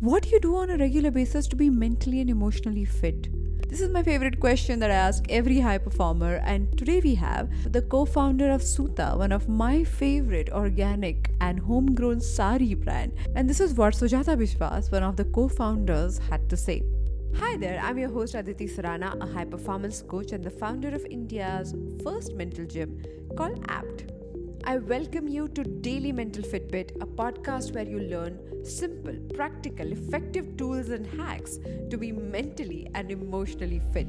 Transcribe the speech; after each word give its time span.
What 0.00 0.22
do 0.22 0.28
you 0.28 0.38
do 0.38 0.54
on 0.54 0.70
a 0.70 0.76
regular 0.76 1.10
basis 1.10 1.48
to 1.48 1.56
be 1.56 1.70
mentally 1.70 2.20
and 2.20 2.30
emotionally 2.30 2.84
fit? 2.84 3.28
This 3.68 3.80
is 3.80 3.90
my 3.90 4.04
favorite 4.04 4.38
question 4.38 4.78
that 4.78 4.92
I 4.92 4.94
ask 4.94 5.24
every 5.28 5.58
high 5.58 5.78
performer, 5.78 6.36
and 6.44 6.78
today 6.78 7.00
we 7.02 7.16
have 7.16 7.72
the 7.72 7.82
co 7.82 8.04
founder 8.04 8.48
of 8.48 8.62
Suta, 8.62 9.14
one 9.16 9.32
of 9.32 9.48
my 9.48 9.82
favorite 9.82 10.50
organic 10.52 11.32
and 11.40 11.58
homegrown 11.58 12.20
sari 12.20 12.74
brand. 12.74 13.12
And 13.34 13.50
this 13.50 13.58
is 13.58 13.74
what 13.74 13.94
Sujata 13.94 14.36
Biswas, 14.36 14.92
one 14.92 15.02
of 15.02 15.16
the 15.16 15.24
co 15.24 15.48
founders, 15.48 16.18
had 16.30 16.48
to 16.48 16.56
say. 16.56 16.84
Hi 17.34 17.56
there, 17.56 17.80
I'm 17.82 17.98
your 17.98 18.10
host 18.10 18.36
Aditi 18.36 18.68
Surana, 18.68 19.20
a 19.20 19.26
high 19.26 19.46
performance 19.46 20.02
coach 20.02 20.30
and 20.30 20.44
the 20.44 20.50
founder 20.50 20.94
of 20.94 21.04
India's 21.06 21.74
first 22.04 22.34
mental 22.34 22.66
gym 22.66 23.02
called 23.36 23.64
APT. 23.68 24.17
I 24.68 24.76
welcome 24.76 25.26
you 25.26 25.48
to 25.48 25.64
Daily 25.64 26.12
Mental 26.12 26.42
Fitbit, 26.44 26.90
a 27.00 27.06
podcast 27.06 27.74
where 27.74 27.88
you 27.88 28.00
learn 28.00 28.62
simple, 28.66 29.16
practical, 29.34 29.90
effective 29.90 30.58
tools 30.58 30.90
and 30.90 31.06
hacks 31.06 31.58
to 31.88 31.96
be 31.96 32.12
mentally 32.12 32.86
and 32.94 33.10
emotionally 33.10 33.80
fit. 33.94 34.08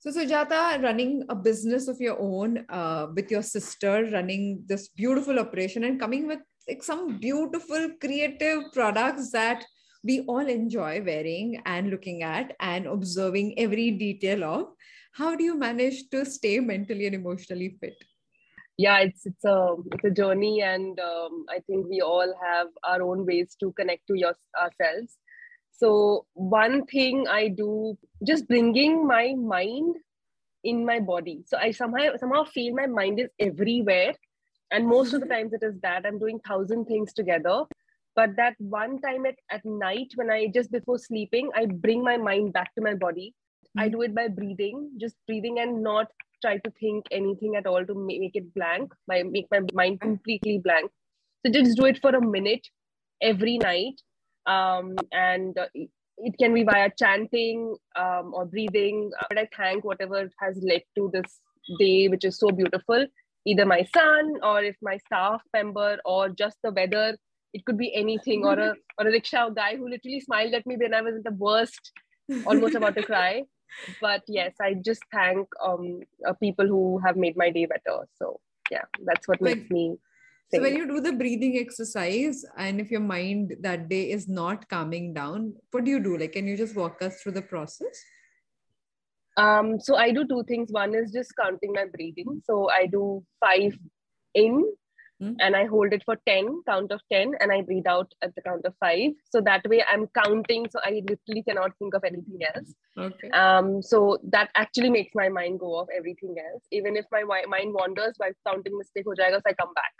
So, 0.00 0.10
Sujata, 0.10 0.82
running 0.82 1.22
a 1.28 1.36
business 1.36 1.86
of 1.86 2.00
your 2.00 2.18
own 2.18 2.66
uh, 2.70 3.06
with 3.14 3.30
your 3.30 3.42
sister, 3.42 4.10
running 4.12 4.64
this 4.66 4.88
beautiful 4.88 5.38
operation 5.38 5.84
and 5.84 6.00
coming 6.00 6.26
with 6.26 6.40
like 6.66 6.82
some 6.82 7.18
beautiful 7.18 7.90
creative 8.00 8.64
products 8.72 9.30
that 9.30 9.64
we 10.02 10.22
all 10.22 10.48
enjoy 10.48 11.04
wearing 11.06 11.62
and 11.66 11.90
looking 11.90 12.24
at 12.24 12.56
and 12.58 12.88
observing 12.88 13.56
every 13.60 13.92
detail 13.92 14.42
of. 14.42 14.66
How 15.12 15.36
do 15.36 15.44
you 15.44 15.56
manage 15.56 16.10
to 16.10 16.26
stay 16.26 16.58
mentally 16.58 17.06
and 17.06 17.14
emotionally 17.14 17.78
fit? 17.80 17.94
Yeah 18.78 18.98
it's 19.00 19.26
it's 19.26 19.44
a 19.44 19.74
it's 19.92 20.04
a 20.04 20.10
journey 20.10 20.62
and 20.62 20.98
um, 21.00 21.44
i 21.50 21.58
think 21.66 21.86
we 21.88 22.00
all 22.00 22.32
have 22.40 22.68
our 22.84 23.02
own 23.02 23.26
ways 23.26 23.56
to 23.60 23.72
connect 23.72 24.06
to 24.06 24.14
your, 24.14 24.34
ourselves. 24.58 25.18
So 25.72 26.26
one 26.34 26.86
thing 26.86 27.26
i 27.28 27.48
do 27.48 27.98
just 28.24 28.48
bringing 28.48 29.06
my 29.06 29.34
mind 29.34 29.96
in 30.64 30.84
my 30.84 31.00
body. 31.00 31.42
So 31.46 31.58
i 31.58 31.72
somehow 31.72 32.16
somehow 32.16 32.44
feel 32.44 32.74
my 32.74 32.86
mind 32.86 33.20
is 33.20 33.28
everywhere 33.38 34.14
and 34.70 34.86
most 34.86 35.12
of 35.12 35.20
the 35.20 35.26
times 35.26 35.52
it 35.52 35.62
is 35.62 35.74
that 35.82 36.06
i'm 36.06 36.18
doing 36.18 36.40
thousand 36.46 36.86
things 36.86 37.12
together. 37.12 37.64
But 38.16 38.34
that 38.36 38.54
one 38.58 39.00
time 39.00 39.26
at, 39.26 39.36
at 39.50 39.64
night 39.64 40.12
when 40.16 40.30
i 40.30 40.46
just 40.54 40.72
before 40.72 40.98
sleeping 40.98 41.50
i 41.54 41.66
bring 41.66 42.02
my 42.02 42.16
mind 42.16 42.52
back 42.52 42.74
to 42.76 42.80
my 42.80 42.94
body. 42.94 43.34
Mm-hmm. 43.34 43.80
i 43.80 43.88
do 43.88 44.02
it 44.02 44.14
by 44.14 44.28
breathing 44.28 44.90
just 45.00 45.16
breathing 45.26 45.58
and 45.58 45.82
not 45.82 46.06
try 46.40 46.58
to 46.58 46.70
think 46.80 47.06
anything 47.10 47.56
at 47.56 47.66
all 47.66 47.84
to 47.84 47.94
make 47.94 48.34
it 48.34 48.54
blank, 48.54 48.92
my 49.06 49.22
make 49.22 49.46
my 49.50 49.60
mind 49.72 50.00
completely 50.00 50.58
blank. 50.58 50.90
So 51.44 51.52
just 51.52 51.76
do 51.76 51.86
it 51.86 51.98
for 52.00 52.10
a 52.10 52.20
minute 52.20 52.66
every 53.22 53.58
night, 53.58 54.00
um, 54.46 54.96
and 55.12 55.56
uh, 55.58 55.66
it 55.74 56.34
can 56.38 56.54
be 56.54 56.64
via 56.64 56.90
chanting 56.98 57.76
um, 57.96 58.32
or 58.34 58.46
breathing. 58.46 59.10
But 59.28 59.38
I 59.38 59.48
thank 59.56 59.84
whatever 59.84 60.30
has 60.40 60.58
led 60.62 60.82
to 60.96 61.10
this 61.12 61.40
day, 61.78 62.08
which 62.08 62.24
is 62.24 62.38
so 62.38 62.50
beautiful. 62.50 63.06
Either 63.46 63.66
my 63.66 63.86
son, 63.94 64.34
or 64.42 64.62
if 64.62 64.76
my 64.82 64.98
staff 64.98 65.40
member, 65.52 65.98
or 66.04 66.28
just 66.28 66.56
the 66.62 66.72
weather. 66.72 67.16
It 67.54 67.64
could 67.64 67.78
be 67.78 67.94
anything, 67.94 68.44
or 68.44 68.58
a 68.58 68.74
or 68.98 69.08
a 69.08 69.10
rickshaw 69.10 69.48
guy 69.48 69.76
who 69.76 69.88
literally 69.88 70.20
smiled 70.20 70.52
at 70.52 70.66
me 70.66 70.76
when 70.76 70.92
I 70.92 71.00
was 71.00 71.14
in 71.14 71.22
the 71.24 71.30
worst, 71.30 71.92
almost 72.44 72.74
about 72.74 72.94
to 72.96 73.02
cry 73.02 73.44
but 74.00 74.22
yes 74.26 74.54
i 74.60 74.74
just 74.74 75.02
thank 75.12 75.48
um 75.64 76.00
uh, 76.26 76.32
people 76.34 76.66
who 76.66 76.98
have 77.04 77.16
made 77.16 77.36
my 77.36 77.50
day 77.50 77.66
better. 77.66 78.06
So 78.18 78.40
yeah 78.70 78.84
that's 79.04 79.26
what 79.28 79.40
makes 79.40 79.70
me 79.70 79.96
so 80.52 80.62
when 80.62 80.76
you 80.76 80.86
do 80.88 81.00
the 81.00 81.12
breathing 81.12 81.58
exercise 81.58 82.44
and 82.56 82.80
if 82.80 82.90
your 82.90 83.00
mind 83.00 83.56
that 83.60 83.88
day 83.88 84.10
is 84.10 84.28
not 84.28 84.68
calming 84.68 85.12
down 85.12 85.54
what 85.70 85.84
do 85.84 85.90
you 85.90 86.00
do? 86.00 86.16
Like 86.16 86.32
can 86.32 86.46
you 86.46 86.56
just 86.56 86.74
walk 86.74 87.02
us 87.02 87.20
through 87.20 87.32
the 87.32 87.42
process? 87.42 88.04
Um 89.36 89.78
so 89.78 89.96
i 89.96 90.10
do 90.10 90.26
two 90.26 90.42
things. 90.44 90.72
One 90.72 90.94
is 90.94 91.12
just 91.12 91.32
counting 91.40 91.72
my 91.72 91.84
breathing. 91.84 92.42
So 92.44 92.70
i 92.70 92.86
do 92.86 93.24
five 93.40 93.78
in 94.34 94.64
mm-hmm. 95.22 95.34
and 95.40 95.56
I 95.56 95.66
hold 95.66 95.92
it 95.92 96.02
for 96.04 96.16
10, 96.26 96.62
count 96.66 96.92
of 96.92 97.00
10, 97.12 97.32
and 97.40 97.52
I 97.52 97.62
breathe 97.62 97.86
out 97.86 98.12
at 98.22 98.34
the 98.34 98.42
count 98.42 98.64
of 98.64 98.74
five. 98.80 99.10
So 99.30 99.40
that 99.42 99.68
way 99.68 99.82
I'm 99.88 100.06
counting. 100.08 100.66
So 100.70 100.80
I 100.82 101.02
literally 101.08 101.42
cannot 101.42 101.72
think 101.78 101.94
of 101.94 102.04
anything 102.04 102.38
else. 102.54 102.74
Okay. 102.96 103.30
Um, 103.30 103.82
so 103.82 104.18
that 104.30 104.50
actually 104.54 104.90
makes 104.90 105.12
my 105.14 105.28
mind 105.28 105.60
go 105.60 105.76
off 105.76 105.88
everything 105.96 106.34
else. 106.52 106.62
Even 106.72 106.96
if 106.96 107.04
my 107.12 107.22
mind 107.24 107.74
wanders 107.74 108.14
while 108.16 108.32
counting 108.46 108.76
mistake 108.76 109.04
ho 109.06 109.14
jayega, 109.18 109.36
so 109.36 109.42
I 109.46 109.52
come 109.52 109.74
back. 109.74 109.92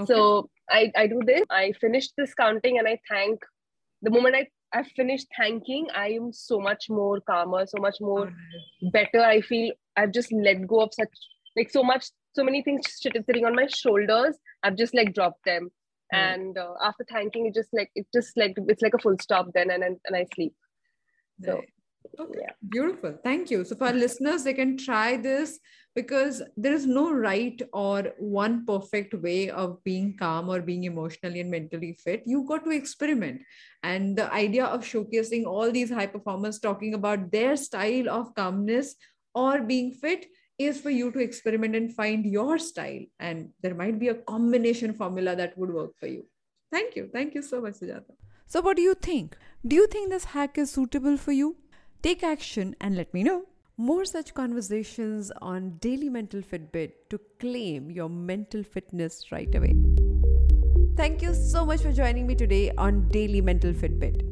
Okay. 0.00 0.12
So 0.12 0.50
I, 0.70 0.92
I 0.96 1.06
do 1.06 1.20
this. 1.24 1.44
I 1.50 1.72
finish 1.80 2.08
this 2.16 2.34
counting 2.34 2.78
and 2.78 2.88
I 2.88 2.98
thank 3.10 3.40
the 4.02 4.10
moment 4.10 4.34
I 4.34 4.46
I 4.74 4.84
finished 4.96 5.26
thanking, 5.36 5.88
I 5.94 6.08
am 6.12 6.32
so 6.32 6.58
much 6.58 6.86
more 6.88 7.20
calmer, 7.20 7.66
so 7.66 7.78
much 7.78 7.96
more 8.00 8.32
better. 8.90 9.20
I 9.20 9.42
feel 9.42 9.72
I've 9.96 10.12
just 10.12 10.32
let 10.32 10.66
go 10.66 10.80
of 10.80 10.94
such 10.94 11.10
like 11.56 11.70
so 11.70 11.82
much 11.82 12.06
so 12.34 12.44
many 12.44 12.62
things 12.62 12.86
sitting 13.00 13.44
on 13.44 13.54
my 13.54 13.66
shoulders. 13.66 14.36
I've 14.62 14.76
just 14.76 14.94
like 14.94 15.14
dropped 15.14 15.44
them. 15.44 15.70
Mm. 16.12 16.34
and 16.34 16.58
uh, 16.58 16.74
after 16.84 17.04
thanking 17.10 17.46
it 17.46 17.54
just 17.54 17.70
like 17.72 17.90
it 17.94 18.06
just 18.12 18.36
like 18.36 18.54
it's 18.68 18.82
like 18.82 18.92
a 18.94 18.98
full 18.98 19.16
stop 19.18 19.46
then 19.54 19.70
and 19.70 19.82
and, 19.82 19.96
and 20.04 20.16
i 20.16 20.26
sleep. 20.34 20.54
So 21.42 21.54
right. 21.54 21.68
okay. 22.20 22.38
yeah. 22.42 22.52
Beautiful. 22.68 23.18
Thank 23.24 23.50
you. 23.50 23.64
So 23.64 23.76
for 23.76 23.86
our 23.86 23.92
listeners 23.94 24.44
they 24.44 24.52
can 24.52 24.76
try 24.76 25.16
this 25.16 25.58
because 25.94 26.42
there 26.56 26.72
is 26.72 26.86
no 26.86 27.12
right 27.12 27.60
or 27.72 28.12
one 28.18 28.64
perfect 28.66 29.14
way 29.14 29.50
of 29.50 29.82
being 29.84 30.16
calm 30.18 30.48
or 30.48 30.60
being 30.60 30.84
emotionally 30.84 31.40
and 31.40 31.50
mentally 31.50 31.98
fit. 32.04 32.22
You 32.26 32.44
got 32.46 32.64
to 32.64 32.70
experiment. 32.70 33.42
And 33.82 34.16
the 34.16 34.32
idea 34.32 34.66
of 34.66 34.84
showcasing 34.84 35.44
all 35.44 35.70
these 35.70 35.90
high 35.90 36.06
performers 36.06 36.58
talking 36.58 36.94
about 36.94 37.30
their 37.30 37.56
style 37.56 38.08
of 38.08 38.34
calmness 38.34 38.94
or 39.34 39.60
being 39.60 39.92
fit 39.92 40.26
is 40.66 40.80
for 40.80 40.90
you 40.90 41.10
to 41.12 41.18
experiment 41.18 41.76
and 41.76 41.92
find 41.92 42.24
your 42.24 42.58
style. 42.58 43.04
And 43.20 43.50
there 43.62 43.74
might 43.74 43.98
be 43.98 44.08
a 44.08 44.14
combination 44.14 44.92
formula 44.92 45.36
that 45.36 45.56
would 45.56 45.72
work 45.72 45.92
for 45.98 46.06
you. 46.06 46.24
Thank 46.70 46.96
you. 46.96 47.08
Thank 47.12 47.34
you 47.34 47.42
so 47.42 47.60
much, 47.60 47.74
Sujata. 47.74 48.14
So, 48.46 48.60
what 48.60 48.76
do 48.76 48.82
you 48.82 48.94
think? 48.94 49.36
Do 49.66 49.76
you 49.76 49.86
think 49.86 50.10
this 50.10 50.24
hack 50.24 50.58
is 50.58 50.70
suitable 50.70 51.16
for 51.16 51.32
you? 51.32 51.56
Take 52.02 52.22
action 52.22 52.74
and 52.80 52.96
let 52.96 53.12
me 53.14 53.22
know. 53.22 53.44
More 53.76 54.04
such 54.04 54.34
conversations 54.34 55.30
on 55.40 55.78
Daily 55.80 56.08
Mental 56.08 56.40
Fitbit 56.40 56.92
to 57.10 57.20
claim 57.40 57.90
your 57.90 58.08
mental 58.08 58.62
fitness 58.62 59.32
right 59.32 59.54
away. 59.54 59.74
Thank 60.96 61.22
you 61.22 61.34
so 61.34 61.64
much 61.64 61.80
for 61.80 61.92
joining 61.92 62.26
me 62.26 62.34
today 62.34 62.70
on 62.76 63.08
Daily 63.08 63.40
Mental 63.40 63.72
Fitbit. 63.72 64.31